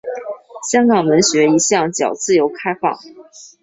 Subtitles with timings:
[0.67, 2.97] 香港文学一向较自由及开放。